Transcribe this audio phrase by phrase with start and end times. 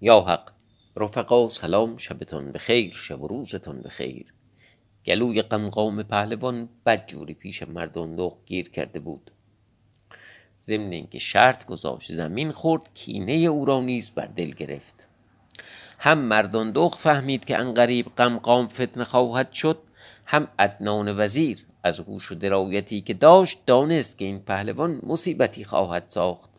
[0.00, 0.50] یا حق
[0.96, 4.34] رفقا سلام شبتان بخیر شب و روزتان بخیر.
[5.06, 9.30] گلوی قمقام پهلوان بدجوری پیش مردان گیر کرده بود.
[10.60, 15.06] ضمن اینکه شرط گذاشت زمین خورد کینه او را نیز بر دل گرفت.
[15.98, 19.78] هم مردان فهمید که انقریب قمقام فتنه خواهد شد
[20.26, 26.04] هم ادنان وزیر از هوش و درایتی که داشت دانست که این پهلوان مصیبتی خواهد
[26.06, 26.50] ساخت.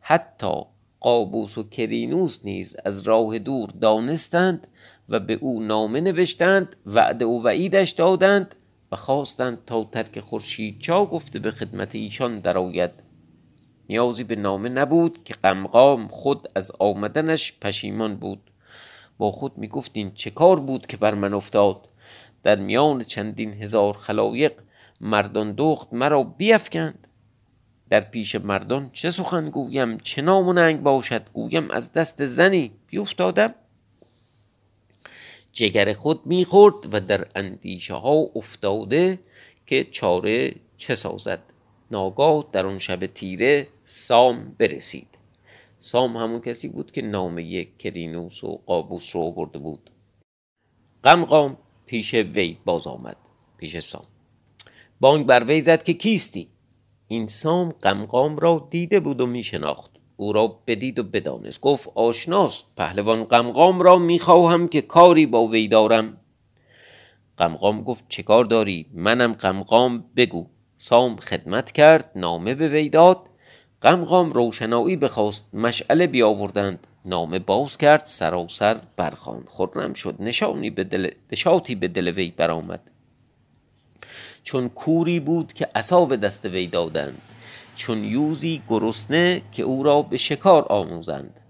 [0.00, 0.73] حتی
[1.04, 4.66] قابوس و کرینوس نیز از راه دور دانستند
[5.08, 8.54] و به او نامه نوشتند وعده و وعیدش دادند
[8.92, 12.90] و خواستند تا ترک خورشید چا گفته به خدمت ایشان درآید.
[13.88, 18.50] نیازی به نامه نبود که قمقام خود از آمدنش پشیمان بود.
[19.18, 21.88] با خود می گفت این چه کار بود که بر من افتاد؟
[22.42, 24.52] در میان چندین هزار خلایق
[25.00, 27.08] مردان دخت مرا بیفکند.
[27.90, 32.72] در پیش مردان چه سخن گویم چه نام و ننگ باشد گویم از دست زنی
[32.86, 33.54] بیفتادم.
[35.52, 39.18] جگر خود می‌خورد و در اندیشه ها افتاده
[39.66, 41.42] که چاره چه سازد.
[41.90, 45.08] ناگاه در آن شب تیره سام برسید.
[45.78, 49.90] سام همون کسی بود که نامه کرینوس و قابوس رو برده بود.
[51.02, 53.16] قمقام پیش وی باز آمد
[53.58, 54.06] پیش سام.
[55.00, 56.48] بانگ بر وی زد که کیستی؟
[57.08, 61.60] این سام قمقام را دیده بود و می شناخت او را بدید و بدانست.
[61.60, 62.64] گفت آشناست.
[62.76, 66.16] پهلوان قمقام را می‌خواهم که کاری با وی دارم.
[67.36, 70.46] قمقام گفت چه کار داری؟ منم قمقام بگو.
[70.78, 73.18] سام خدمت کرد نامه به وی داد.
[73.80, 76.86] قمقام روشنایی بخواست مشعله بیاوردند.
[77.04, 82.90] نامه باز کرد سراسر برخواند خرم شد نشانی به دل نشاطی به دل وی برآمد.
[84.44, 87.22] چون کوری بود که عصا به دست وی دادند
[87.74, 91.40] چون یوزی گرسنه که او را به شکار آموزند.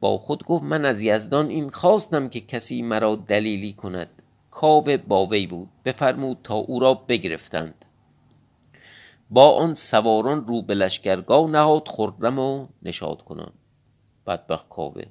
[0.00, 4.08] با خود گفت من از یزدان این خواستم که کسی مرا دلیلی کند.
[4.50, 5.68] کاوه با وی بود.
[5.84, 7.84] بفرمود تا او را بگرفتند.
[9.30, 13.52] با آن سواران رو به لشکرگاه نهاد خرم و نشاد کنان.
[14.26, 15.02] بدبخت کاوه.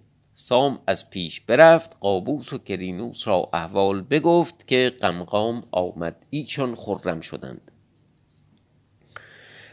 [0.41, 7.21] سام از پیش برفت قابوس و کرینوس را احوال بگفت که قمقام آمد ایشان خرم
[7.21, 7.71] شدند.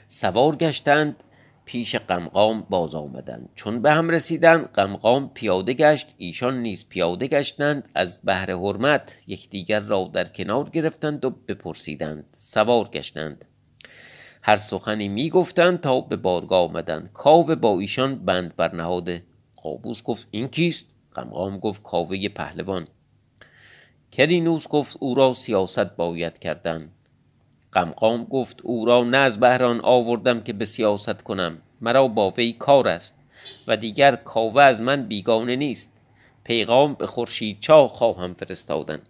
[0.09, 1.25] سوار گشتند
[1.65, 3.49] پیش قمقام باز آمدند.
[3.55, 9.81] چون به هم رسیدند قمقام پیاده گشت ایشان نیز پیاده گشتند از بهر حرمت یکدیگر
[9.81, 12.25] را در کنار گرفتند و بپرسیدند.
[12.37, 13.45] سوار گشتند.
[14.43, 17.11] هر سخنی می گفتند تا به بارگاه آمدند.
[17.13, 19.23] کاوه با ایشان بند برنهاده.
[19.63, 22.89] قابوس گفت این کیست؟ قمقام گفت کاوه پهلوان.
[24.13, 26.93] کرینوس گفت او را سیاست باید کردن.
[27.73, 32.53] قمقام گفت او را نه از بهران آوردم که به سیاست کنم مرا با وی
[32.53, 33.15] کار است
[33.67, 36.01] و دیگر کاوه از من بیگانه نیست.
[36.45, 39.03] پیغام به خورشید چا خواهم فرستادن.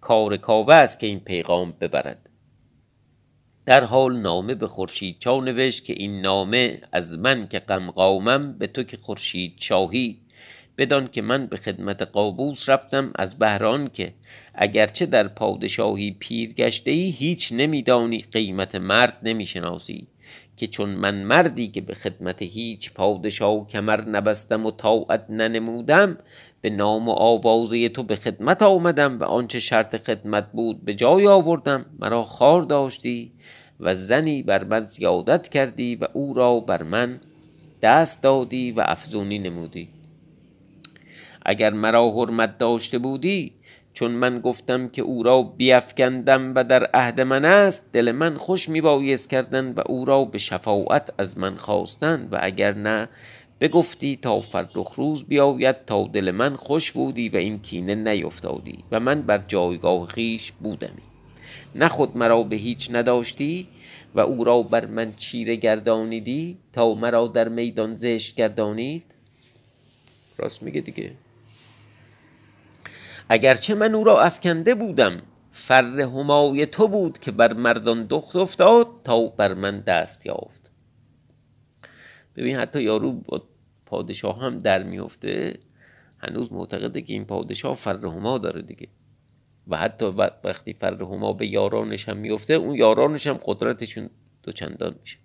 [0.00, 2.30] کار کاوه است که این پیغام ببرد.
[3.66, 8.66] در حال نامه به خورشید چا نوشت که این نامه از من که قمقامم به
[8.66, 10.18] تو که خورشید شاهی
[10.78, 14.12] بدان که من به خدمت قابوس رفتم از بهران که
[14.54, 20.06] اگرچه در پادشاهی پیر گشته ای هیچ نمیدانی قیمت مرد نمی‌شناسی.
[20.56, 26.18] که چون من مردی که به خدمت هیچ پادشاه کمر نبستم و طاعت ننمودم
[26.64, 31.26] به نام و آوازه تو به خدمت آمدم و آنچه شرط خدمت بود به جای
[31.26, 31.86] آوردم.
[31.98, 33.32] مرا خار داشتی
[33.80, 37.20] و زنی بر من زیادت کردی و او را بر من
[37.82, 39.88] دست دادی و افزونی نمودی.
[41.46, 43.52] اگر مرا حرمت داشته بودی
[43.92, 48.68] چون من گفتم که او را بیفکندم و در عهد من است دل من خوش
[48.68, 53.08] میبایست کردن و او را به شفاعت از من خواستن و اگر نه
[53.64, 59.00] بگفتی تا فرخ روز بیاید تا دل من خوش بودی و این کینه نیفتادی و
[59.00, 61.02] من بر جایگاه خیش بودمی.
[61.74, 63.68] نه خود مرا به هیچ نداشتی
[64.14, 69.04] و او را بر من چیره گردانیدی تا مرا در میدان زشت گردانید؟
[70.38, 71.12] راست میگه دیگه.
[73.28, 75.22] اگرچه من او را افکنده بودم
[75.52, 80.70] فر همای تو بود که بر مردان دخت افتاد تا بر من دست یافت.
[82.36, 83.42] ببین حتی یارو با
[83.94, 85.54] پادشاه هم در میفته
[86.18, 88.88] هنوز معتقده که این پادشاه فر هما داره دیگه.
[89.68, 90.06] و حتی
[90.44, 94.10] وقتی فر هما به یارانش هم میفته اون یارانش هم قدرتشون
[94.42, 95.18] دوچندان میشه.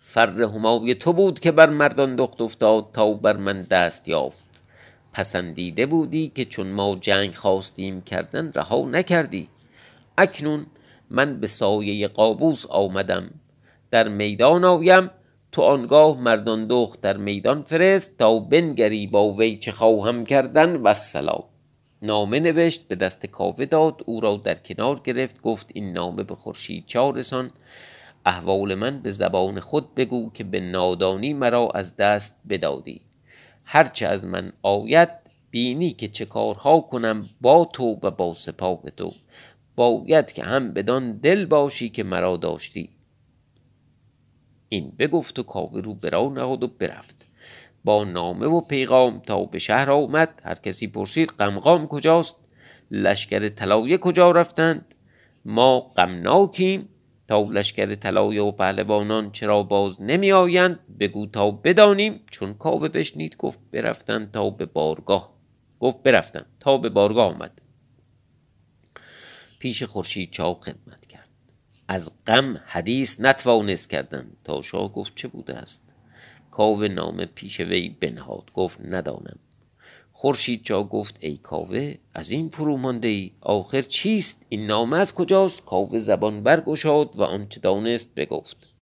[0.00, 4.44] فر همای تو بود که بر مردان دخت افتاد تا بر من دست یافت.
[5.12, 9.48] پسندیده بودی که چون ما جنگ خواستیم کردن رها نکردی.
[10.18, 10.66] اکنون
[11.10, 13.30] من به سایه قابوس آمدم.
[13.90, 15.10] در میدان آیم
[15.54, 20.94] تو آنگاه مردان دخت در میدان فرست تا بنگری با وی چه خواهم کردن و
[20.94, 21.44] سلام
[22.02, 26.34] نامه نوشت به دست کاوه داد او را در کنار گرفت گفت این نامه به
[26.34, 27.58] خورشید چارسان رسان
[28.26, 33.00] احوال من به زبان خود بگو که به نادانی مرا از دست بدادی.
[33.64, 35.08] هرچه از من آید
[35.50, 39.12] بینی که چه کارها کنم با تو و با سپاه تو.
[39.76, 42.93] باید که هم بدان دل باشی که مرا داشتی.
[44.68, 47.26] این بگفت و کاوه رو برا نهاد و برفت.
[47.84, 52.36] با نامه و پیغام تا به شهر آمد هر کسی پرسید قمقام کجاست
[52.90, 54.94] لشکر طلایه کجا رفتند؟
[55.44, 56.88] ما غمناکیم
[57.28, 63.36] تا لشکر طلایه و پهلوانان چرا باز نمی آیند بگو تا بدانیم چون کاوه بشنید
[63.36, 65.34] گفت برفتند تا به بارگاه.
[65.80, 67.60] گفت برفتند تا به بارگاه آمد.
[69.58, 71.03] پیش خورشید چاو خدمت.
[71.88, 74.30] از غم حدیث نتوانست کردن.
[74.44, 75.82] تا شاه گفت چه بوده است؟
[76.50, 78.50] کاوه نامه پیش وی بنهاد.
[78.54, 79.38] گفت ندانم.
[80.12, 85.14] خورشید چا گفت ای کاوه از این فرو مانده ای؟ آخر چیست؟ این نامه از
[85.14, 88.74] کجاست؟ کاوه زبان برگشاد و آنچه دانست بگفت.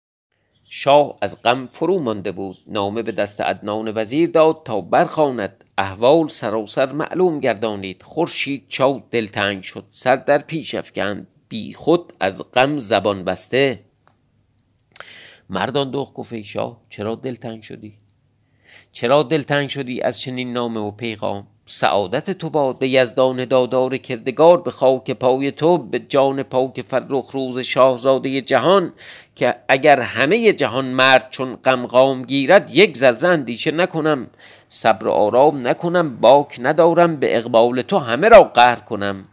[0.73, 2.57] شاه از غم فرو مانده بود.
[2.67, 5.63] نامه به دست عدنان وزیر داد تا برخواند.
[5.77, 8.03] احوال سراسر معلوم گردانید.
[8.03, 9.85] خورشید چاو دلتنگ شد.
[9.89, 11.27] سر در پیش افکند.
[11.51, 13.79] بی خود از غم زبان بسته.
[15.49, 17.93] مردان دخ گفت شاه چرا دلتنگ شدی؟
[18.91, 24.71] چرا دلتنگ شدی از چنین نامه و پیغام؟ سعادت تو باد یزدان دادار کردگار به
[24.71, 28.93] خاک پای تو به جان پاک فرخ روز شاهزاده جهان
[29.35, 34.27] که اگر همه جهان مرد چون غمغام گیرد یک ذره اندیشه نکنم.
[34.69, 39.23] صبر و آرام نکنم باک ندارم به اقبال تو همه را قهر کنم.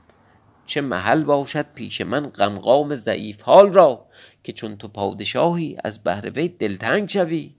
[0.69, 4.06] چه محل باشد پیش من غمغام ضعیف حال را
[4.44, 7.55] که چون تو پادشاهی از بهر وی دلتنگ شوی.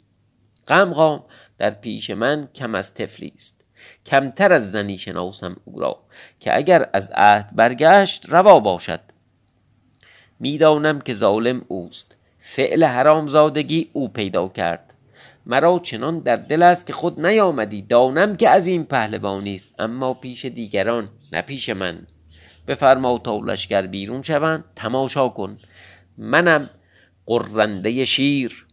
[0.67, 1.23] غمغام
[1.57, 3.65] در پیش من کم از تفلی است.
[4.05, 5.99] کمتر از زنی شناسم او را
[6.39, 9.01] که اگر از عهد برگشت روا باشد.
[10.39, 12.15] می‌دانم که ظالم اوست.
[12.39, 14.93] فعل حرام زادگی او پیدا کرد.
[15.45, 17.81] مرا چنان در دل است که خود نیامدی.
[17.81, 22.07] دانم که از این پهلوانی است اما پیش دیگران نه پیش من.
[22.69, 24.63] بفرما تا لشکر بیرون شوند.
[24.75, 25.55] تماشا کن.
[26.17, 26.69] منم
[27.25, 28.65] قرنده شیر.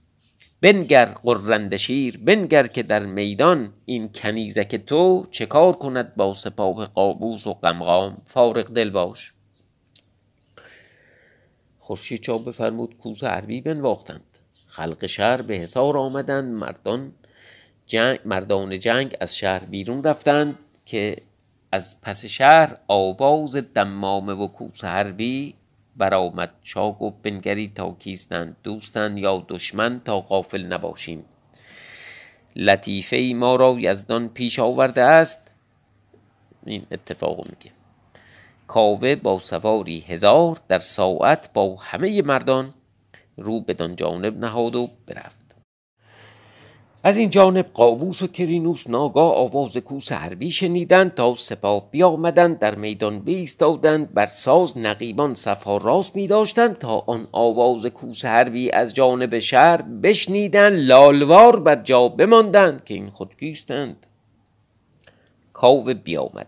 [0.60, 2.18] بنگر قرنده شیر.
[2.18, 8.22] بنگر که در میدان این کنیزک تو چه کار کند با سپاه قابوس و قمقام
[8.26, 9.32] فارغ دل باش.
[11.78, 12.96] خورشید چا بفرمود.
[12.98, 14.38] کوس عربی بنواختند.
[14.66, 16.54] خلق شهر به حصار آمدند.
[16.54, 17.12] مردان
[17.86, 21.16] جنگ مردان جنگ از شهر بیرون رفتند که
[21.76, 25.54] از پس شهر آواز دمامه و کوس حربی
[25.96, 31.24] برآمد شاه گفت بنگری تا کیستند دوستند یا دشمن تا غافل نباشیم.
[32.56, 35.52] لطیفه ما را یزدان پیش آورده است.
[36.66, 37.72] این اتفاق میگه.
[38.66, 42.74] کاوه با سواری هزار در ساعت با همه مردان
[43.36, 45.45] رو بدان جانب نهاد و برفت.
[47.06, 52.74] از این جانب قابوس و کرینوس ناگاه آواز کوس حربی شنیدند تا سپاه بیامدند در
[52.74, 58.94] میدان بیستادند بر ساز نقیبان صفها راست می داشتند تا آن آواز کوس حربی از
[58.94, 64.06] جانب شهر بشنیدند لالوار بر جا بماندند که این خود کیستند.
[65.52, 66.46] کاوه بیامد.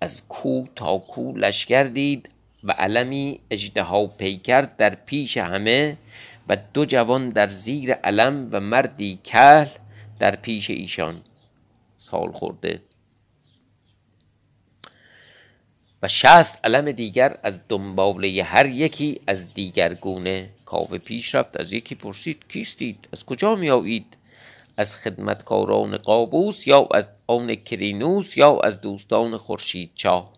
[0.00, 2.28] از کو تا کو لشکر دید
[2.64, 5.96] و علمی اجدها پیکر در پیش همه
[6.48, 9.68] و دو جوان در زیر علم و مردی کهل
[10.18, 11.22] در پیش ایشان
[11.96, 12.82] سال خورده.
[16.02, 21.60] و شست علم دیگر از دنباله هر یکی از دیگر گونه کاوه پیش رفت.
[21.60, 24.16] از یکی پرسید کیستید؟ از کجا می آیید
[24.76, 30.37] از خدمتکاران قابوس یا از آن کرینوس یا از دوستان خورشید چاه؟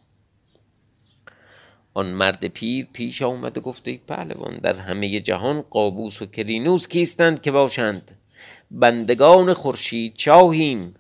[1.94, 6.88] آن مرد پیر پیش آمد و گفت ای پهلوان در همه جهان قابوس و کرینوس
[6.88, 8.11] کیستند که باشند؟
[8.70, 10.94] بندگان خورشید شاهیم.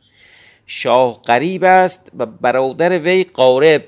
[0.66, 3.84] شاه قریب است و برادر وی قارب.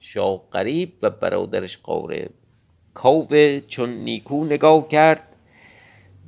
[0.00, 2.30] شاه قریب و برادرش قارب.
[2.94, 5.36] کاوه چون نیکو نگاه کرد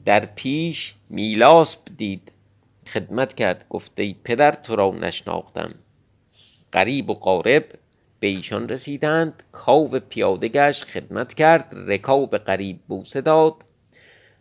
[0.05, 2.33] در پیش میلاسپ دید.
[2.87, 5.75] خدمت کرد گفته پدر تو را نشناختم.
[6.73, 7.65] قریب و قارب
[8.26, 9.42] به ایشان رسیدند.
[9.52, 11.75] کاو پیاده گشت خدمت کرد.
[11.76, 13.54] رکاب قریب بوسه داد.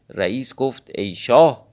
[0.09, 1.67] رئیس گفت ای شاه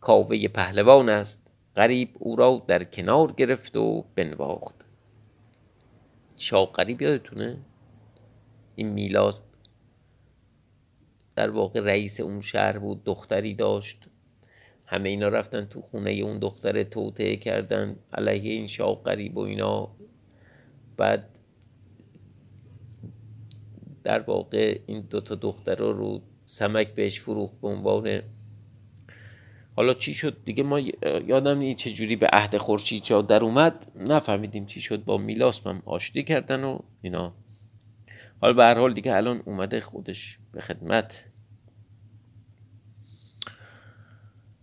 [0.00, 1.46] کاوه پهلوان است.
[1.74, 4.84] قریب او را در کنار گرفت و بنواخت.
[6.36, 7.58] شاه قریب یادتونه؟
[8.74, 9.40] این میلاس
[11.36, 14.08] در واقع رئیس اون شهر بود دختری داشت.
[14.86, 17.96] همه اینا رفتن تو خونه اون دختر توطعه کردن.
[18.12, 19.95] علیه این شاه قریب و اینا.
[20.96, 21.38] بعد
[24.04, 28.22] در واقع این دوتا دختر رو سمک بهش فروخت به عنوان
[29.76, 30.80] حالا چی شد؟ دیگه ما
[31.26, 33.92] یادم نیست چه جوری به عهد خورشید چا در اومد.
[33.96, 35.04] نفهمیدیم چی شد.
[35.04, 37.32] با میلاس هم آشتی کردن و اینا.
[38.40, 41.24] حالا به هر حال دیگه الان اومده خودش به خدمت.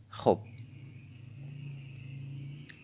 [0.10, 0.40] خب.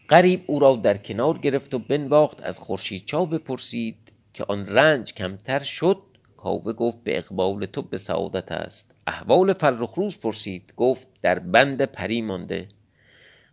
[0.10, 2.44] قریب او را در کنار گرفت و بنواخت.
[2.44, 5.98] از خورشید چا بپرسید که آن رنج کمتر شد؟
[6.38, 8.96] کاوه گفت به اقبال تو به سعادت است.
[9.08, 12.68] احوال فرخ روز پرسید گفت در بند پری مانده.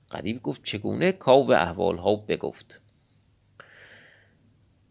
[0.08, 2.80] قریب گفت چگونه؟ کاوه احوال ها بگفت.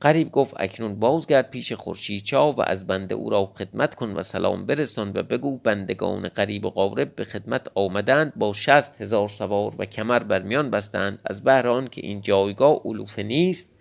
[0.02, 4.24] قریب گفت اکنون بازگرد پیش خورشید چا و از بنده او را خدمت کن و
[4.24, 8.34] سلام برسان و بگو بندگان قریب و قارب به خدمت آمدند.
[8.36, 11.20] با شست هزار سوار و کمر بر میان بستند.
[11.26, 13.76] از بهر که این جایگاه علوفه نیست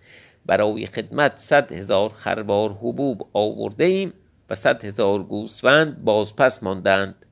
[0.45, 4.13] برای خدمت صد هزار خروار حبوب آورده ایم
[4.49, 7.25] و صد هزار گوسفند باز پس ماندند.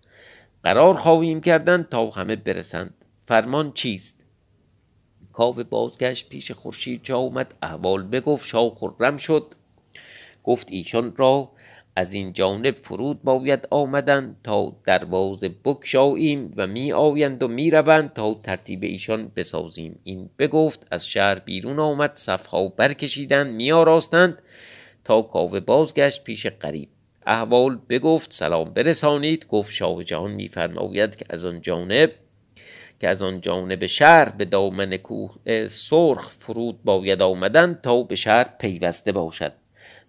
[0.64, 2.94] قرار خواهیم کردن تا همه برسند.
[3.26, 4.23] فرمان چیست؟
[5.34, 7.04] کاو بازگشت پیش خورشید.
[7.04, 9.54] جا اومد احوال بگفت شاه خرم شد.
[10.44, 11.52] گفت ایشان را
[11.96, 18.14] از این جانب فرود باید آمدن تا دروازه بکشاییم و می آیند و می روند
[18.14, 20.00] تا ترتیب ایشان بسازیم.
[20.04, 24.42] این بگفت از شهر بیرون آمد صفها برکشیدند می آراستند
[25.04, 26.90] تا کاوه بازگشت پیش قریب.
[27.26, 29.48] احوال بگفت سلام برسانید.
[29.48, 32.12] گفت شاه جهان میفرماید که از آن جانب
[33.00, 38.50] که از آن جانب شهر به دامن کوه سرخ فرود باید آمدن تا به شهر
[38.60, 39.54] پیوسته باشد.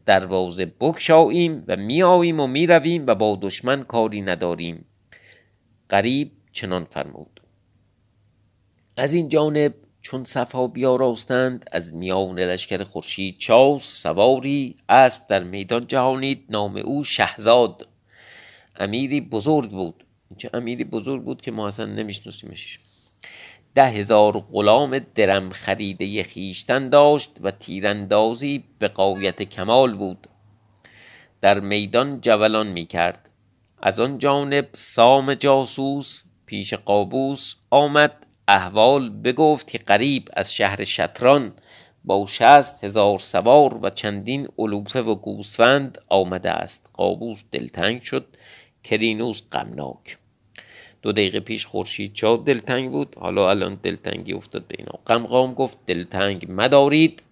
[0.06, 4.84] دروازه بکشاییم و میآییم و می‌رویم و با دشمن کاری نداریم.
[5.88, 7.40] قریب چنان فرمود.
[8.96, 15.86] از این جانب چون صفا بیاراستند از میان لشکر خورشید چاس سواری اسب در میدان
[15.86, 17.88] جهانید نام او شهزاد.
[18.76, 20.03] امیری بزرگ بود.
[20.36, 22.78] چه امیری بزرگ بود که ما اصلا نمیشناسیمش.
[23.74, 30.26] ده هزار غلام درم خریده خیشتن داشت و تیراندازی به قایت کمال بود.
[31.40, 33.30] در میدان جولان می کرد
[33.82, 38.26] از آن جانب سام جاسوس پیش قابوس آمد.
[38.48, 41.52] احوال بگفت که قریب از شهر شطران
[42.04, 46.90] با شست هزار سوار و چندین علوفه و گوسفند آمده است.
[46.92, 48.26] قابوس دلتنگ شد.
[48.84, 50.16] کرینوس غمناک.
[51.02, 53.16] دو دقیقه پیش خورشید چا دلتنگ بود.
[53.20, 54.98] حالا الان دلتنگی افتاد به اینا.
[55.06, 57.22] قمقام گفت دلتنگ مدارید.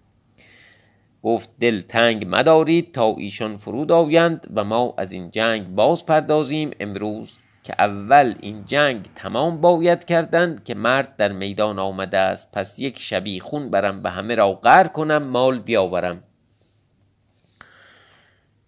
[1.23, 6.71] گفت دلتنگ مدارید تا ایشان فرود آیند و ما از این جنگ باز پردازیم.
[6.81, 12.53] امروز که اول این جنگ تمام باید کردند که مرد در میدان آمده است.
[12.53, 16.23] پس یک شبی خون برم و همه را غر کنم مال بیاورم.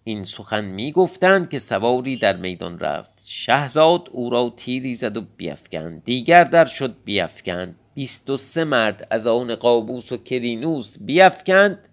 [0.07, 3.21] این سخن می گفتند که سواری در میدان رفت.
[3.23, 6.03] شهزاد او را تیری زد و بیفکند.
[6.03, 7.75] دیگر در شد بیفکند.
[7.93, 11.89] بیست و سه مرد از آن قابوس و کرینوس بیفکند.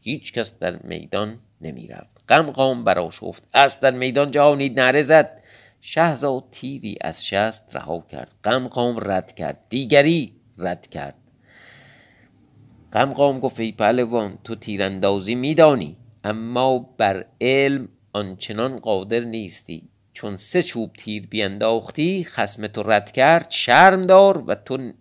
[0.00, 5.42] هیچ کس در میدان نمی رفت غم قام براشفت از در میدان جهانید نره زد.
[5.80, 8.34] شهزاد تیری از شست رها کرد.
[8.44, 9.58] غم قام رد کرد.
[9.68, 11.18] دیگری رد کرد.
[12.92, 19.88] غم قام گفت ای پهلوان تو تیراندازی میدانی؟ اما بر علم آنچنان قادر نیستی.
[20.12, 24.92] چون سه چوب تیر بینداختی خسم تو رد کرد شرم دار و تو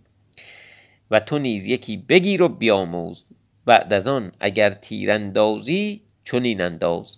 [1.11, 3.25] و تو نیز یکی بگیر و بیاموز.
[3.65, 7.17] بعد از آن اگر تیراندازی چنین انداز.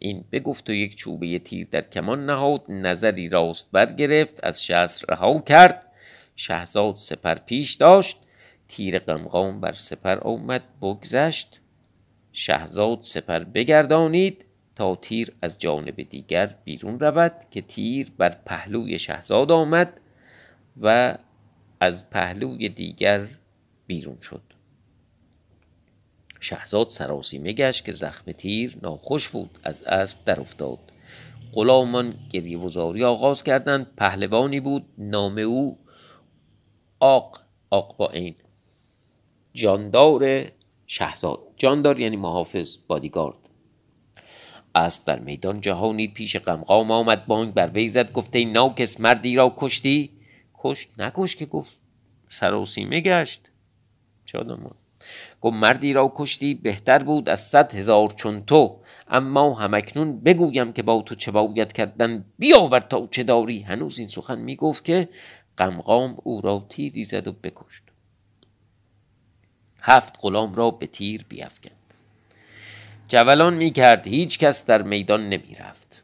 [0.00, 5.40] این بگفت و یک چوبه تیر در کمان نهاد نظری راست برگرفت از شست رها
[5.40, 5.86] کرد.
[6.36, 8.16] شهزاد سپر پیش داشت
[8.68, 11.60] تیر قمقام بر سپر آمد بگذشت.
[12.40, 19.52] شهزاد سپر بگردانید تا تیر از جانب دیگر بیرون رود که تیر بر پهلوی شهزاد
[19.52, 20.00] آمد
[20.82, 21.18] و
[21.80, 23.26] از پهلوی دیگر
[23.86, 24.42] بیرون شد.
[26.40, 30.78] شهزاد سراسیمه گشت که زخم تیر ناخوش بود از اسب در افتاد
[31.52, 35.78] غلامان گریه آغاز کردند پهلوانی بود نام او
[37.00, 37.40] آق
[37.70, 38.34] آق با این
[39.54, 40.50] جاندار
[40.90, 41.40] شهزاد.
[41.56, 43.38] جاندار یعنی محافظ بادیگارد.
[44.74, 49.54] اسب در میدان جهانید پیش قمقام آمد بانگ بر وی زد گفته ناکس مردی را
[49.56, 50.10] کشتی؟
[50.54, 51.78] کشت؟ نکش که گفت.
[52.28, 53.50] سراسیمه گشت.
[54.24, 54.38] چه
[55.40, 58.80] گفت مردی را کشتی بهتر بود از صد هزار چون تو.
[59.08, 64.08] اما همکنون بگویم که با تو چه باید کردن؟ بیاور تا چه داری؟ هنوز این
[64.08, 65.08] سخن می‌گفت که
[65.56, 67.82] قمقام او را تیری زد و بکشت.
[69.82, 71.72] هفت غلام را به تیر بیافکند
[73.08, 76.02] جولان می‌کرد هیچ کس در میدان نمی‌رفت.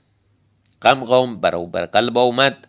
[0.80, 2.68] قمقام برابر قلب آمد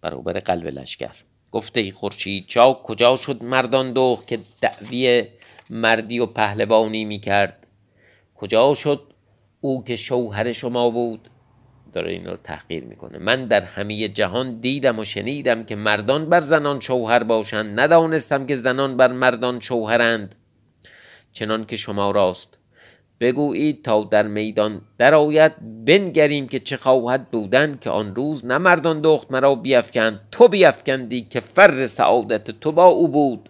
[0.00, 1.14] برابر قلب لشکر.
[1.50, 5.24] گفته ای خورشید چاک کجا شد مردان دو که دعوی
[5.70, 7.66] مردی و پهلوانی می‌کرد؟
[8.34, 9.12] کجا شد
[9.60, 11.30] او که شوهر شما بود؟
[11.94, 13.18] داره این رو تحقیر می‌کنه.
[13.18, 17.80] من در همه جهان دیدم و شنیدم که مردان بر زنان شوهر باشند.
[17.80, 20.34] ندانستم که زنان بر مردان شوهرند.
[21.32, 22.58] چنان که شما راست
[23.20, 25.52] بگویید تا در میدان درآید
[25.84, 30.20] بنگریم که چه خواهد بودن که آن روز نه مردان دخت مرا بیفکند.
[30.32, 33.48] تو بیفکندی که فر سعادت تو با او بود.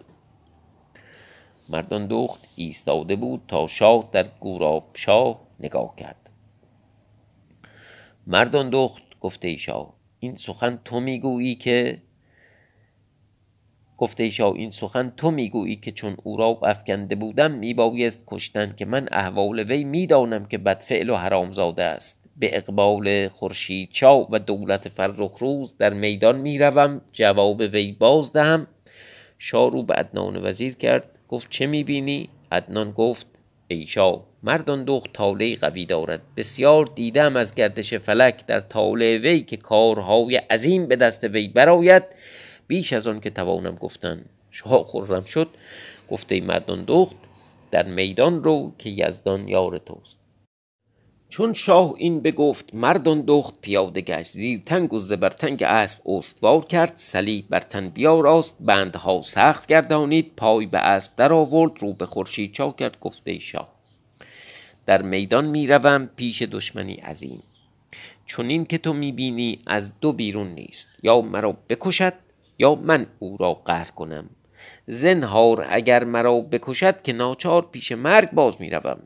[1.69, 6.24] مردان دخت ایستاده بود تا شاه در گوراب شاه نگاه کرد.
[8.27, 9.93] مردان دخت گفته ای شاه.
[10.19, 12.01] این سخن تو می‌گویی که
[13.97, 18.73] گفته ای شاه این سخن تو می‌گویی که چون او را افکنده بودم میبایست کشتن
[18.77, 22.29] که من احوال وی می‌دانم که بدفعل و حرامزاده است.
[22.37, 28.67] به اقبال خورشید چا و دولت فرخ روز در میدان می‌روم جواب وی باز دهم.
[29.37, 35.13] شاه رو به عدنان وزیر کرد گفت چه می‌بینی؟ عدنان گفت ای شاه مردان دخت
[35.13, 36.21] طالعی قوی دارد.
[36.37, 42.03] بسیار دیدم از گردش فلک در طالع وی که کارهای عظیم به دست وی براید
[42.67, 44.25] بیش از آن که توانم گفتن.
[44.51, 45.47] شاه خرم شد.
[46.09, 47.15] گفته مردان دخت
[47.71, 50.19] در میدان رو که یزدان یار توست.
[51.29, 54.31] چون شاه این بگفت مردان دخت پیاده گشت.
[54.31, 56.93] زیر تنگ و زبر تنگ اسب استوار کرد.
[56.95, 58.57] صلیب بر تن بیاراست.
[58.59, 60.31] بندها سخت گردانید.
[60.37, 62.99] پای به اسب در آورد رو به خورشید چا کرد.
[62.99, 63.74] گفته شاه
[64.85, 67.43] در میدان می‌روم پیش دشمنی عظیم.
[68.25, 70.87] چون این که تو می‌بینی از دو بیرون نیست.
[71.03, 72.13] یا مرا بکشد
[72.59, 74.29] یا من او را قهر کنم.
[74.87, 78.99] زنهار اگر مرا بکشد که ناچار پیش مرگ باز می‌روم.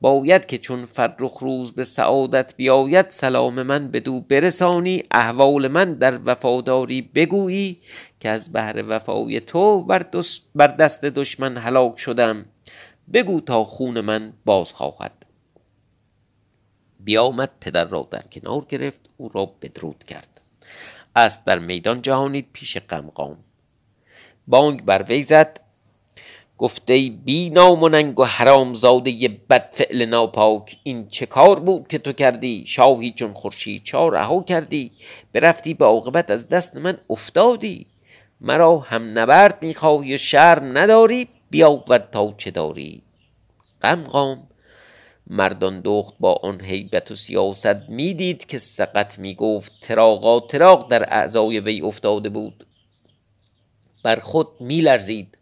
[0.00, 6.18] باید که چون فرخ روز به سعادت بیاید سلام من بدو برسانی احوال من در
[6.24, 7.78] وفاداری بگویی
[8.20, 10.06] که از بهر وفای تو بر,
[10.54, 12.44] بر دست دشمن هلاک شدم.
[13.12, 15.26] بگو تا خون من باز خواهد.
[17.00, 20.40] بیامد پدر را در کنار گرفت او را بدرود کرد.
[21.16, 23.36] اسب در میدان جهانید پیش قمقام
[24.46, 25.60] بانگ بر وی زد
[26.58, 31.88] گفته بی نام و ننگ و حرام زاده بد فعل ناپاک این چه کار بود
[31.88, 34.92] که تو کردی؟ شاهی چون خورشید چا رها کردی؟
[35.32, 37.86] برفتی به عاقبت از دست من افتادی؟
[38.40, 43.02] مرا هم نبرد می‌خواهی و شر نداری؟ بیاور تا چه داری؟
[43.80, 44.48] قمقام
[45.26, 51.60] مردان دخت با آن هیبت و سیاست می‌دید که سقط می‌گفت تراغا تراغ در اعضای
[51.60, 52.66] وی افتاده بود.
[54.04, 55.38] بر خود میلرزید.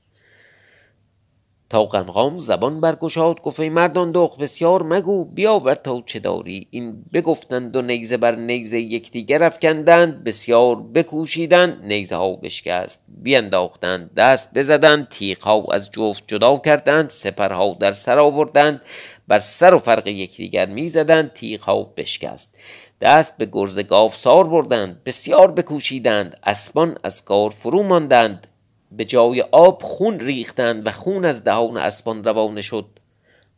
[1.70, 7.76] تا قمقام زبان برگشاد گفت مردان دخت بسیار مگو بیاور تا چه داری؟ این بگفتند
[7.76, 15.42] و نیزه بر نیزه یکدیگر افکندند بسیار بکوشیدند نیزه ها بشکست بینداختند دست بزدند تیغ
[15.42, 18.82] ها از جفت جدا کردند سپرها در سر آوردند
[19.28, 22.58] بر سر و فرق یکدیگر می‌زدند تیغ ها بشکست.
[23.00, 28.46] دست به گرز گاوسار بردند بسیار بکوشیدند اسبان از کار فرو ماندند.
[28.92, 32.86] به جای آب خون ریختند و خون از دهان اسبان روانه شد.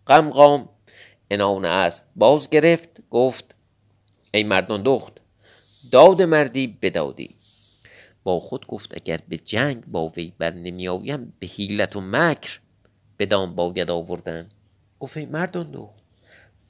[0.06, 0.68] قمقام
[1.30, 3.54] انان اسب باز گرفت گفت
[4.34, 5.20] ای مردان دخت
[5.92, 7.34] داد مردی بدادی
[8.22, 12.58] با خود گفت اگر به جنگ با وی بر نمی آیم به حیلت و مکر
[13.18, 14.48] بدان باید آوردن.
[15.00, 16.02] گفت ای مردان دخت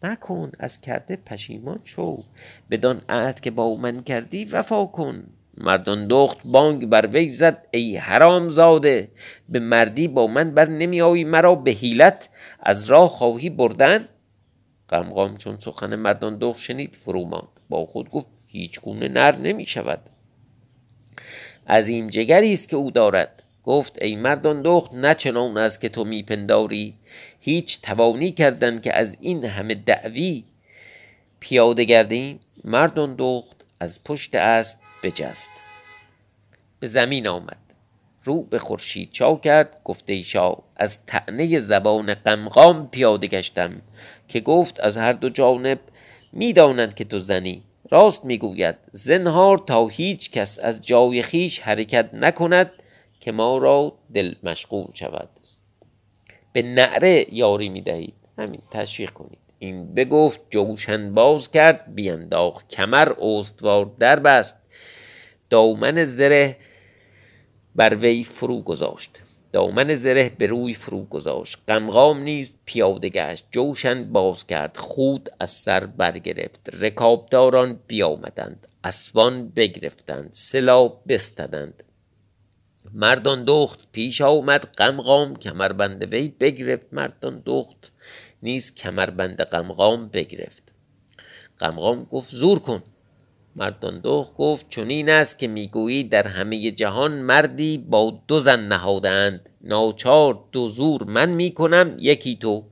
[0.03, 2.25] مکن از کرده پشیمان شو
[2.71, 5.25] بدان عهد که با من کردی وفا کن.
[5.57, 9.09] مردان دخت بانگ بر وی زد ای حرام زاده
[9.49, 12.29] به مردی با من بر نمی آیی مرا به حیلت
[12.61, 14.09] از راه خواهی بردن؟
[14.89, 19.67] قمقام چون سخن مردان دخت شنید فرو ماند با خود گفت هیچ گونه نر نمی
[19.67, 20.01] شود.
[21.69, 23.43] عظیم جگری است که او دارد.
[23.65, 26.95] گفت ای مردان دخت نه چنان است که تو میپنداری
[27.41, 30.45] هیچ توانی کردن که از این همه دعوی
[31.41, 35.51] پیاده گردیم مردان دخت از پشت اسب بجست.
[36.81, 37.57] به زمین آمد.
[38.25, 39.81] رو به خورشید چا کرد.
[39.85, 43.83] گفته شاه از تعنه زبان قمقام پیاده گشتم
[44.29, 45.81] که گفت از هر دو جانب
[46.33, 47.63] می‌دانند که تو زنی.
[47.91, 52.71] راست می‌گوید زنهار تا هیچ کس از جای خیش حرکت نکند
[53.21, 55.29] که ما را دل مشغول شود.
[56.53, 58.15] به نعره یاری می‌دهید.
[58.39, 59.39] همین تشویق کنید.
[59.59, 64.62] این بگفت جوشن باز کرد بینداخت کمر استوار در بست.
[65.53, 66.57] دامن زره
[67.75, 69.21] بر وی فرو گذاشت.
[69.53, 71.59] دامن زره به روی فرو گذاشت.
[71.67, 73.45] قمقام نیز پیاده گشت.
[73.51, 74.77] جوشن باز کرد.
[74.77, 76.71] خود از سر برگرفت.
[76.81, 78.67] رکابداران بیامدند.
[78.85, 80.29] اسبان بگرفتند.
[80.33, 81.83] سلا بستدند.
[82.93, 83.79] مردان دخت.
[83.93, 84.65] پیش آمد.
[84.77, 86.87] قمقام کمربند وی بگرفت.
[86.93, 87.93] مردان دخت
[88.43, 90.73] نیز کمربند قمقام بگرفت.
[91.59, 92.83] قمقام گفت زور کن.
[93.57, 99.49] مردان دخت گفت چنین است که می‌گویی در همه جهان مردی با دو زن نهادند
[99.61, 102.65] ناچار دو زور من می‌کنم یکی تو.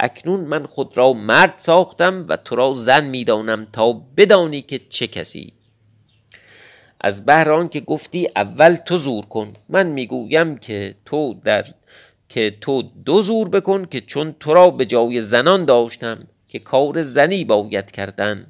[0.00, 5.06] اکنون من خود را مرد ساختم و تو را زن می‌دانم تا بدانی که چه
[5.06, 5.52] کسی.
[7.00, 9.52] از بهر که گفتی اول تو زور کن.
[9.68, 11.64] من می‌گویم که تو در
[12.28, 17.02] که تو دو زور بکن که چون تو را به جای زنان داشتم که کار
[17.02, 18.46] زنی باید کردن.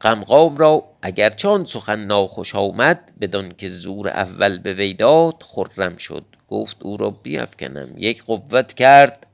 [0.00, 5.96] قمقام را اگر چون سخن ناخوش آمد بدان که زور اول به وی داد خرم
[5.96, 6.24] شد.
[6.48, 9.26] گفت او را بیافکنم یک قوت کرد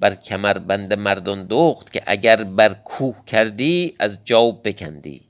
[0.00, 5.22] بر کمربند مردان دخت که اگر بر کوه کردی از جا بکندی.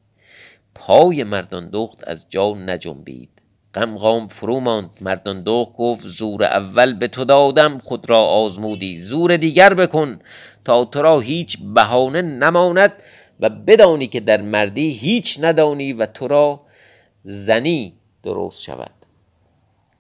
[0.75, 3.31] پای مردان دخت از جا نجنبید.
[3.73, 4.91] قمقام فرو ماند.
[5.01, 8.97] مردان دخت گفت زور اول به تو دادم خود را آزمودی.
[8.97, 10.19] زور دیگر بکن
[10.65, 12.93] تا تو را هیچ بهانه نماند.
[13.41, 16.61] و بدانی که در مردی هیچ ندانی و تو را
[17.25, 18.93] زنی درست شود.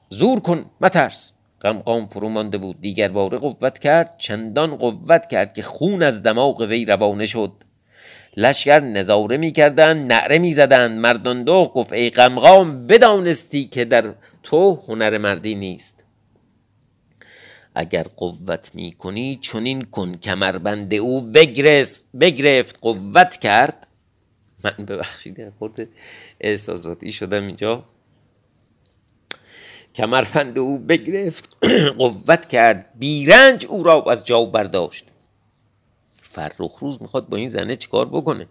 [0.08, 1.32] زور کن مترس.
[1.60, 2.80] قمقام فرو مانده بود.
[2.80, 4.14] دیگر باره قوت کرد.
[4.18, 7.52] چندان قوت کرد که خون از دماغ وی روانه شد.
[8.36, 15.18] لشکر نظاره می‌کردند نعره می‌زدند مردان دو گفت ای قمقام بدانستی که در تو هنر
[15.18, 15.99] مردی نیست.
[17.80, 22.02] اگر قوت می‌کنی چنین کن کمربند او بگرس.
[22.20, 23.86] بگرفت قوت کرد.
[24.64, 25.88] من ببخشید خود
[26.40, 27.84] احساساتی شدم اینجا.
[29.94, 31.56] کمربند او بگرفت
[31.98, 32.86] قوت کرد.
[32.98, 35.04] بیرنج او را از جا برداشت.
[36.22, 38.46] فرخ روز می‌خواد با این زنه چیکار بکنه؟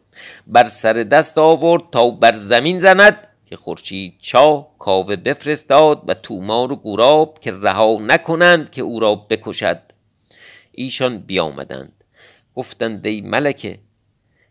[0.47, 3.27] بر سر دست آورد تا بر زمین زند.
[3.49, 9.15] که خورشید چا کاوه بفرستاد و تومار و گوراب که رها نکنند که او را
[9.15, 9.81] بکشد.
[10.71, 12.03] ایشان بیامدند.
[12.55, 13.79] گفتند ای ملکه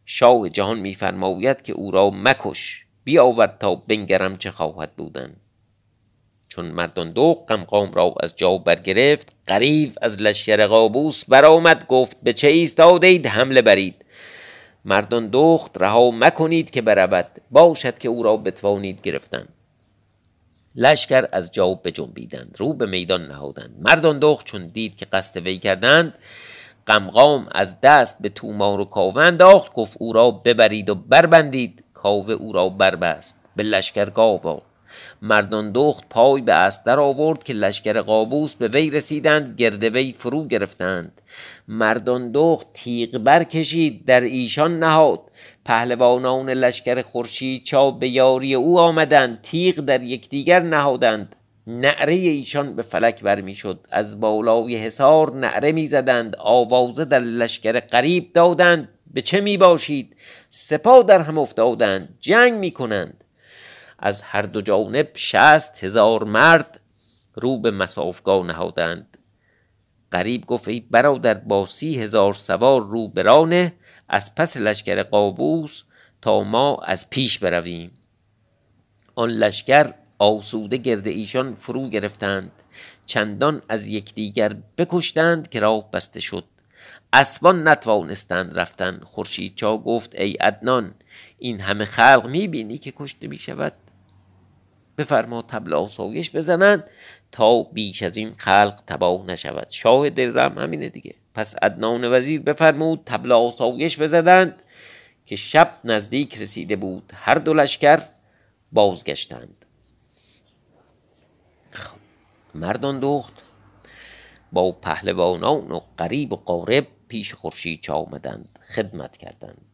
[0.06, 5.36] شاه جهان میفرماید که او را مکش بیاورد تا بنگرم چه خواهد بودن.
[6.48, 12.32] چون مردان دو قمقام را از جا برگرفت قریب از لشکر قابوس برآمد گفت به
[12.32, 14.04] چه ایستادید؟ حمله برید.
[14.84, 19.48] مردان دخت رها مکنید که برود باشد که او را بتوانید گرفتن.
[20.74, 23.76] لشکر از جا بجنبیدند رو به میدان نهادند.
[23.80, 26.14] مردان دخت چون دید که قصد وی کردند
[26.86, 31.84] قمقام از دست به تومار و کاوه انداخت گفت او را ببرید و بربندید.
[31.94, 34.67] کاوه او را بربست به لشکرگاه برد
[35.22, 40.12] مردان دخت پای به اسب در آورد که لشکر قابوس به وی رسیدند گرد وی
[40.12, 41.22] فرو گرفتند.
[41.68, 45.20] مردان دخت تیغ برکشید در ایشان نهاد.
[45.64, 51.36] پهلوانان لشکر خورشید چا به یاری او آمدند تیغ در یکدیگر نهادند.
[51.66, 57.80] نعره ایشان به فلک برمی شد از بالای حصار نعره می زدند آوازه در لشکر
[57.80, 58.88] قریب دادند.
[59.14, 60.16] به چه می باشید
[60.50, 63.24] سپاه در هم افتادند جنگ می کنند
[63.98, 66.80] از هر دو جانب شست هزار مرد
[67.34, 69.18] رو به مسافگاه نهادند.
[70.10, 73.74] قریب گفت ای برادر با سی هزار سوار رو برانه
[74.08, 75.84] از پس لشکر قابوس
[76.22, 77.90] تا ما از پیش برویم.
[79.14, 82.52] آن لشکر آسوده گرد ایشان فرو گرفتند.
[83.06, 86.44] چندان از یکدیگر بکشتند که راه بسته شد.
[87.12, 89.00] اسبان نتوانستند رفتن.
[89.02, 90.94] خورشید چا گفت ای عدنان
[91.38, 93.72] این همه خلق می‌بینی که کشته می‌شود؟
[94.98, 96.90] بفرما تبل آسایش بزنند
[97.32, 99.66] تا بیش از این خلق تباه نشود.
[99.70, 101.14] شاه درم همینه دیگه.
[101.34, 104.62] پس عدنان وزیر بفرمود تبل آسایش بزدند
[105.26, 107.12] که شب نزدیک رسیده بود.
[107.14, 108.02] هر دو لشکر
[108.72, 109.64] بازگشتند.
[111.70, 111.98] خب،
[112.54, 113.32] مردان دخت
[114.52, 119.67] با پهلوانان و قریب و قارب پیش خورشید آمدند؟ خدمت کردند.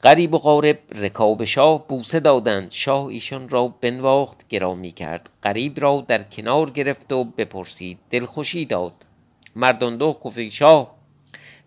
[0.00, 2.70] قریب و قارب رکاب شاه بوسه دادند.
[2.70, 5.30] شاه ایشان را بنواخت گرامی کرد.
[5.42, 7.98] قریب را در کنار گرفت و بپرسید.
[8.10, 8.92] دلخوشی داد.
[9.56, 10.98] مردان دو گفت شاه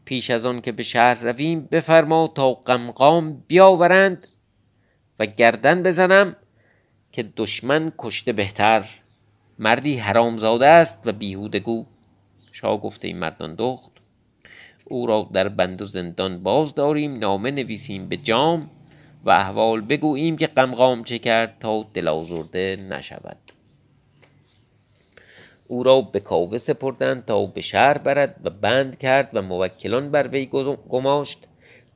[0.06, 4.28] پیش از آن که به شهر رویم بفرما تا قمقام بیاورند
[5.20, 6.36] و گردن بزنم
[7.12, 8.89] که دشمن کشته بهتر.
[9.60, 11.86] مردی حرامزاده است و بیهودگو
[12.52, 13.90] شاه گفته این مردان دخت
[14.91, 18.69] او را در بند و زندان باز داریم نامه نویسیم به جام
[19.25, 23.38] و احوال بگوییم که قمقام چه کرد تا دل آزرده نشود.
[25.67, 30.27] او را به کاوه سپردند تا به شهر برد و بند کرد و موکلان بر
[30.27, 30.45] وی
[30.89, 31.47] گماشت.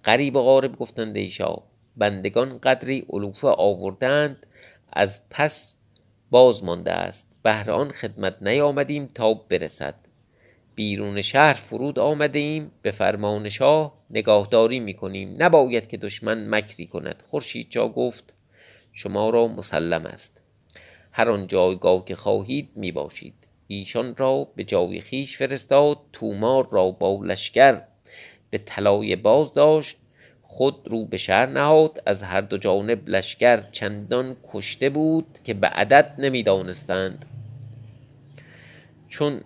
[0.06, 1.64] غریب و غارب گفتند ای شاه
[1.98, 4.46] بندگان قدری علوفه آوردند
[4.94, 5.76] از پس
[6.32, 7.32] باز مانده است.
[7.44, 10.05] بهر آن خدمت نیامدیم تا برسد.
[10.76, 16.88] بیرون شهر فرود آمده ایم به فرمان شاه نگاهداری می کنیم نباید که دشمن مکری
[16.88, 17.24] کند.
[17.30, 18.34] خورشید جا گفت
[18.92, 20.42] شما را مسلم است.
[21.12, 23.34] هر آن جایگاه که خواهید می باشید
[23.68, 27.82] ایشان را به جای خیش فرستاد تومار را با لشکر
[28.50, 29.98] به طلایه باز داشت.
[30.42, 32.04] خود رو به شهر نهاد.
[32.06, 37.26] از هر دو جانب لشکر چندان کشته بود که به عدد نمی دانستند
[39.08, 39.42] چون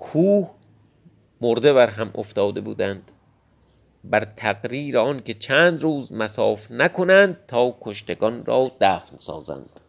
[0.00, 0.50] کوه
[1.40, 3.10] مرده بر هم افتاده بودند.
[4.04, 9.80] بر تقریر آن که چند روز مساف نکنند تا کشتگان را دفن سازند.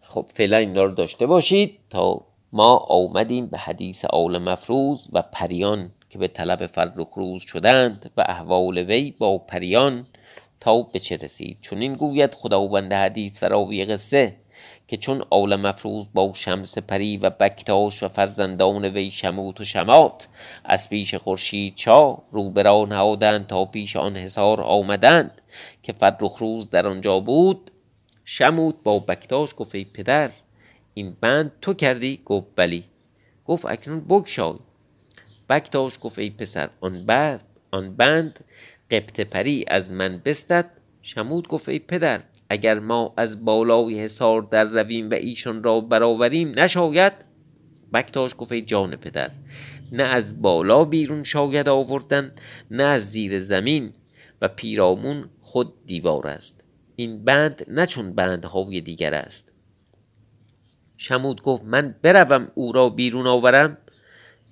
[0.00, 5.90] خب فعلا این رو داشته باشید تا ما آمدیم به حدیث آل مفروز و پریان
[6.10, 10.06] که به طلب فرخ روز شدند و احوال وی با پریان
[10.60, 11.58] تا به چه رسید.
[11.60, 14.36] چون این گوید خداوند حدیث و راوی قصه
[14.90, 20.28] که چون آل مفروز با شمس پری و بکتاش و فرزندان وی شموت و شمات
[20.64, 25.40] از پیش خورشید چا رو برا نهادند تا پیش آن حصار آمدند
[25.82, 27.70] که فرخ روز در آنجا بود.
[28.24, 30.30] شموت با بکتاش گفت ای پدر
[30.94, 32.84] این بند تو کردی؟ گفت بلی
[33.44, 34.58] گفت اکنون بگشای.
[35.48, 38.44] بکتاش گفت ای پسر آن بند آن بند
[38.90, 40.70] قبط پری از من بستد.
[41.02, 42.20] شمود گفت ای پدر
[42.50, 47.12] اگر ما از بالای حصار در رویم و ایشان را برآوریم نشاید.
[47.94, 49.30] بکتاش گفت جان پدر
[49.92, 52.32] نه از بالا بیرون شاید آوردن
[52.70, 53.92] نه از زیر زمین
[54.42, 56.64] و پیرامون خود دیوار است.
[56.96, 59.52] این بند نه چون بندهای دیگر است.
[60.96, 63.78] شمود گفت من بروم او را بیرون آورم.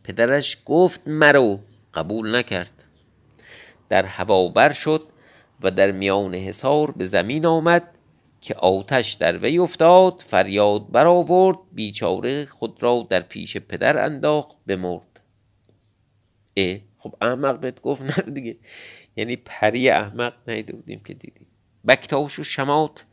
[0.04, 1.58] پدرش گفت مرو.
[1.94, 2.84] قبول نکرد.
[3.88, 5.02] در هوا بر شد
[5.62, 7.98] و در میان حصار به زمین آمد
[8.40, 15.20] که آتش در وی افتاد فریاد برآورد بیچاره خود را در پیش پدر انداخت بمرد.
[16.56, 18.56] اه خب احمق بهت گفت نه دیگه.
[19.16, 21.46] یعنی پری احمق نیده بودیم که دیدیم
[21.88, 23.04] بکتاش و شمات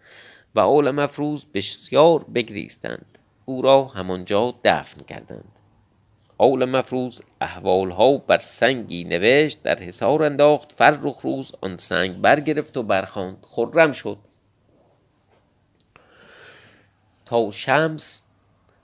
[0.55, 3.17] و آل مفروز بسیار بگریستند.
[3.45, 5.54] او را همانجا دفن کردند.
[6.37, 12.83] آل مفروز احوالها بر سنگی نوشت در حصار انداخت فرخ روز آن سنگ برگرفت و
[12.83, 14.17] برخواند خرم شد.
[17.25, 18.21] تا شمس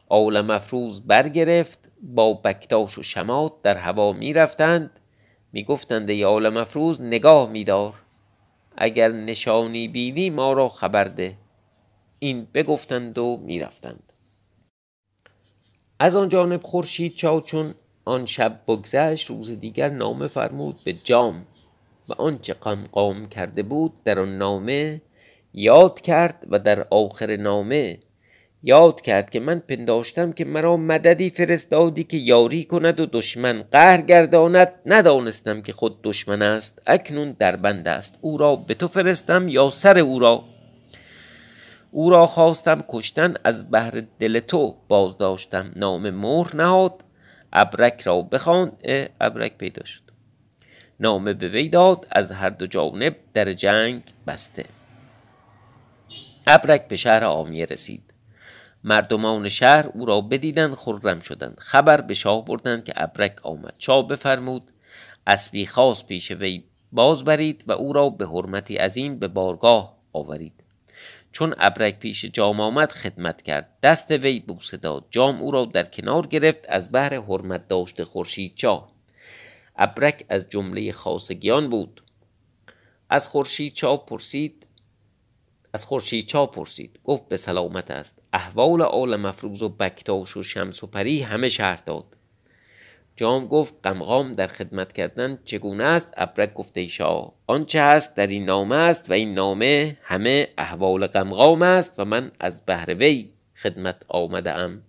[0.09, 4.99] آل مفروز برگرفت با بکتاش و شمات در هوا می رفتند
[5.53, 7.93] می گفتند ای آل مفروز نگاه می دار
[8.77, 11.37] اگر نشانی بینی ما را خبر ده.
[12.19, 14.10] این بگفتند و می رفتند
[16.03, 17.73] از آن جانب خورشید چا چون
[18.05, 21.45] آن شب بگذشت روز دیگر نامه فرمود به جام
[22.09, 25.01] و آنچه قمقام کرده بود در آن نامه
[25.53, 27.99] یاد کرد و در آخر نامه
[28.63, 34.01] یاد کرد که من پنداشتم که مرا مددی فرستادی که یاری کند و دشمن قهر
[34.01, 34.73] گرداند.
[34.85, 38.17] ندانستم که خود دشمن است اکنون در بند است.
[38.21, 40.43] او را به تو فرستم یا سر او را؟
[41.91, 47.03] او را خواستم کشتن از بهر دل تو باز داشتم نام مهر نهاد
[47.53, 48.71] ابرک را بخوان
[49.21, 50.01] ابرک پیدا شد.
[50.99, 54.65] نامه به وی داد از هر دو جانب در جنگ بسته.
[56.47, 58.13] ابرک به شهر آمیه رسید.
[58.83, 61.59] مردمان شهر او را بدیدند خرم شدند.
[61.59, 63.73] خبر به شاه بردند که ابرک آمد.
[63.77, 64.63] شاه بفرمود
[65.27, 70.60] اسبی خاص پیش وی باز برید و او را به حرمتی عظیم به بارگاه آورید.
[71.31, 73.77] چون ابرک پیش جام آمد خدمت کرد.
[73.83, 75.05] دست وی بوسه داد.
[75.09, 78.91] جام او را در کنار گرفت از بهر حرمت داشته خورشید چاه.
[79.75, 82.03] ابرک از جمله خاصگیان بود.
[83.09, 84.67] از خورشید چاه پرسید
[85.73, 86.99] از خورشید چا پرسید.
[87.03, 88.21] گفت به سلامت است.
[88.33, 92.05] احوال آل مفروز و بکتاش و شمس و پری همه شهر داد.
[93.21, 98.45] جام گفت قمقام در خدمت کردن چگونه است؟ ابرک گفته شاه آنچه هست در این
[98.45, 104.05] نامه است و این نامه همه احوال قمقام است و من از بهر وی خدمت
[104.07, 104.81] آمده ام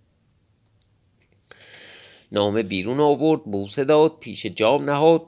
[2.33, 5.23] نامه بیرون آورد بوسه داد پیش جام نهاد.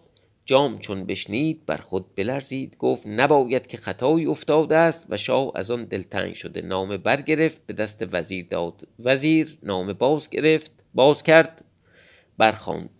[0.45, 5.71] جام چون بشنید بر خود بلرزید گفت نباید که خطایی افتاده است و شاه از
[5.71, 8.89] آن دلتنگ شده نامه برگرفت به دست وزیر داد.
[8.99, 11.65] وزیر نامه باز گرفت باز کرد
[12.39, 12.91] برخواند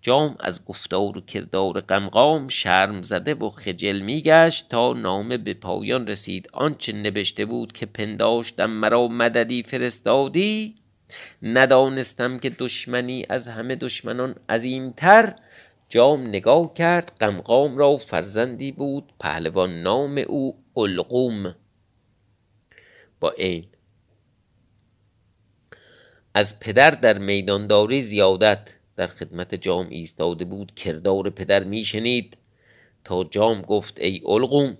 [0.00, 6.06] جام از گفتار و کردار غمغام شرم زده و خجل میگشت تا نامه به پایان
[6.06, 6.48] رسید.
[6.52, 10.74] آنچه نبشته بود که پنداشتم مرا مددی فرستادی
[11.42, 15.34] ندانستم که دشمنی از همه دشمنان عظیمتر.
[15.88, 21.54] جام نگاه کرد غمغام را فرزندی بود پهلوان نام او القوم.
[23.20, 23.66] با این
[26.34, 28.77] از پدر در میدانداری زیادت.
[28.98, 32.36] در خدمت جام ایستاده بود کردار پدر میشنید.
[33.04, 34.78] تا جام گفت ای القوم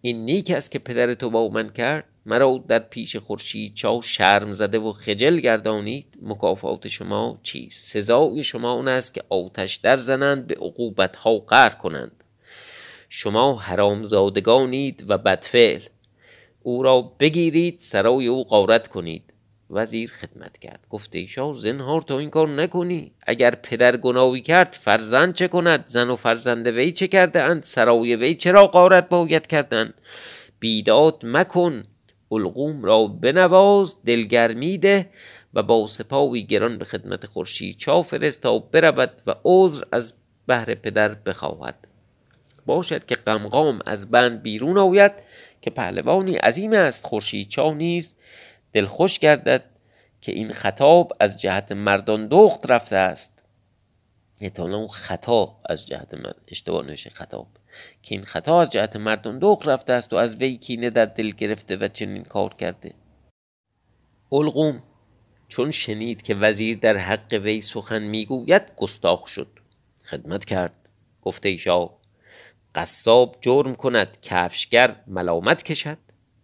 [0.00, 2.04] این نیک است که پدر تو با من کرد.
[2.26, 6.18] مرا در پیش خورشید چا شرم زده و خجل گردانید.
[6.22, 11.70] مکافات شما چیست؟ سزای شما اون است که آتش در زنند به عقوبت ها قهر
[11.70, 12.24] کنند.
[13.08, 15.80] شما حرامزادگانید و بدفعل.
[16.62, 19.29] او را بگیرید سرای او غارت کنید.
[19.70, 20.86] وزیر خدمت کرد.
[20.90, 23.12] گفته ایشا زنهار تا این کار نکنی.
[23.26, 28.16] اگر پدر گناهی کرد فرزند چه کند؟ زن و فرزند وی چه کرده اند سرای
[28.16, 29.94] وی چرا قارت باید کردن؟
[30.60, 31.84] بیداد مکن
[32.32, 35.10] القوم را بنواز دلگرمی ده
[35.54, 40.14] و با سپاوی گران به خدمت خورشید چا فرست تا برود و عذر از
[40.46, 41.86] بهر پدر بخواهد.
[42.66, 45.12] باشد که غمغام از بند بیرون آید
[45.62, 47.06] که پهلوانی عظیم است.
[47.06, 48.14] خورشید چا نیز
[48.72, 49.64] دلخوش گردد
[50.20, 53.44] که این خطاب از جهت مردان دخت رفته است.
[54.40, 57.46] احتمالا خطا از جهت من اشتباه نوشه خطاب.
[58.02, 61.30] که این خطا از جهت مردان دخت رفته است و از وی کینه در دل
[61.30, 62.94] گرفته و چنین کار کرده.
[64.32, 64.82] القوم
[65.48, 69.48] چون شنید که وزیر در حق وی سخن می‌گوید گستاخ شد.
[70.04, 70.88] خدمت کرد.
[71.22, 71.90] گفته ایشا
[72.74, 75.98] قصاب جرم کند کفشگر ملامت کشد.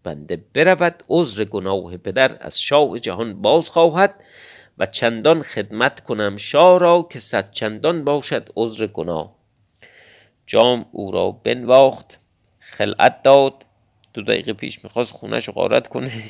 [0.07, 4.25] بنده برود عذر گناه پدر از شاه جهان باز خواهد
[4.79, 9.37] و چندان خدمت کنم شاه را که صد چندان باشد عذر گناه.
[10.47, 12.19] جام او را بنواخت
[12.59, 13.67] خلعت داد.
[14.15, 16.13] دو دقیقه پیش می‌خواست خونش غارت کنه.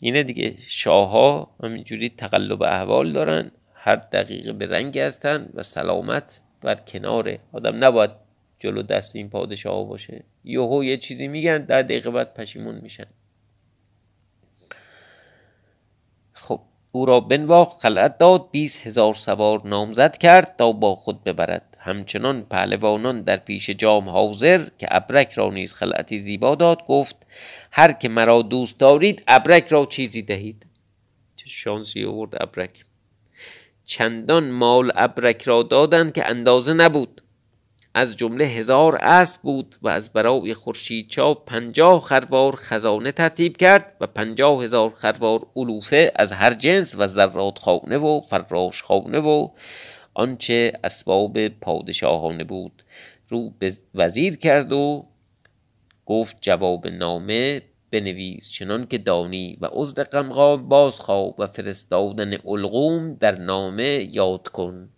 [0.00, 6.40] اینه دیگه شاه ها همینجوری تقلب احوال دارن هر دقیقه به رنگ هستن و سلامت
[6.60, 8.10] بر کناره آدم نباید
[8.58, 10.24] جلو دست این پادشاه باشه.
[10.48, 13.06] یهو یه چیزی میگن در دقیقه بعد پشیمون میشن
[16.32, 16.60] خب
[16.92, 21.76] او را بنواخت خلعت داد بیس هزار سوار نامزد کرد تا با خود ببرد.
[21.80, 27.26] همچنان پهلوانان در پیش جام حاضر که ابرک را نیز خلعتی زیبا داد گفت
[27.70, 30.66] هر که مرا دوست دارید ابرک را چیزی دهید.
[31.36, 32.84] چه شانسی آورد ابرک.
[33.84, 37.22] چندان مال ابرک را دادند که اندازه نبود.
[37.94, 43.96] از جمله هزار اسب بود و از برای خورشید چا پنجاه خروار خزانه ترتیب کرد
[44.00, 49.48] و پنجاه هزار خروار علوفه از هر جنس و زراد خانه و فراش خانه و
[50.14, 52.82] آنچه اسباب پادشاهانه بود.
[53.28, 55.06] رو به وزیر کرد و
[56.06, 63.40] گفت جواب نامه بنویس چنان که دانی و عذر غمغام بازخواه و فرستادن القوم در
[63.40, 64.88] نامه یاد کن.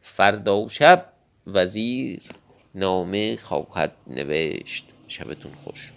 [0.00, 1.11] فردا شب
[1.46, 2.22] وزیر
[2.74, 4.94] نامه خواهد نوشت.
[5.08, 5.94] شبتون خوش.